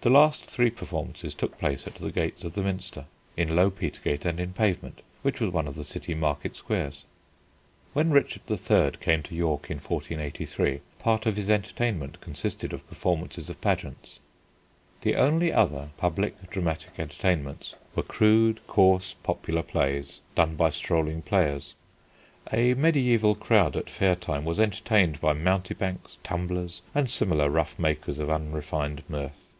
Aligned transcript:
The 0.00 0.10
last 0.10 0.44
three 0.44 0.70
performances 0.70 1.34
took 1.34 1.58
place 1.58 1.84
at 1.88 1.96
the 1.96 2.12
gates 2.12 2.44
of 2.44 2.52
the 2.52 2.62
Minster; 2.62 3.06
in 3.36 3.56
Low 3.56 3.68
Petergate, 3.68 4.24
and 4.24 4.38
in 4.38 4.52
Pavement, 4.52 5.02
which 5.22 5.40
was 5.40 5.52
one 5.52 5.66
of 5.66 5.74
the 5.74 5.82
city 5.82 6.14
market 6.14 6.54
squares. 6.54 7.04
When 7.94 8.12
Richard 8.12 8.42
III. 8.48 8.92
came 9.00 9.24
to 9.24 9.34
York 9.34 9.72
in 9.72 9.78
1483, 9.78 10.82
part 11.00 11.26
of 11.26 11.36
his 11.36 11.50
entertainment 11.50 12.20
consisted 12.20 12.72
of 12.72 12.88
performances 12.88 13.50
of 13.50 13.60
pageants. 13.60 14.20
The 15.02 15.16
only 15.16 15.52
other 15.52 15.88
public 15.96 16.48
dramatic 16.48 16.92
entertainments 16.96 17.74
were 17.96 18.04
crude, 18.04 18.60
coarse, 18.68 19.14
popular 19.24 19.64
plays, 19.64 20.20
done 20.36 20.54
by 20.54 20.70
strolling 20.70 21.22
players. 21.22 21.74
A 22.52 22.76
mediæval 22.76 23.40
crowd 23.40 23.76
at 23.76 23.90
fair 23.90 24.14
time 24.14 24.44
was 24.44 24.60
entertained 24.60 25.20
by 25.20 25.32
mountebanks, 25.32 26.18
tumblers, 26.22 26.82
and 26.94 27.10
similar 27.10 27.50
rough 27.50 27.76
makers 27.80 28.20
of 28.20 28.30
unrefined 28.30 29.02
mirth. 29.08 29.52